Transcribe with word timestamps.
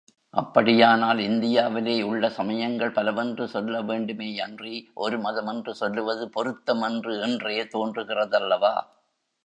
அப்படியானால், 0.33 1.19
இந்தியாவிலே 1.19 2.01
உள்ள 2.01 2.29
சமயங்கள் 2.29 2.91
பலவென்று 2.91 3.47
சொல்ல 3.47 3.81
வேண்டுமேயன்றி, 3.81 4.85
ஒரு 4.93 5.19
மதம் 5.19 5.47
என்று 5.47 5.75
சொல்வது 5.75 6.29
பொருத்தமன்று 6.29 7.21
என்றே 7.21 7.63
தோன்றுகிறதல்லவா? 7.63 8.75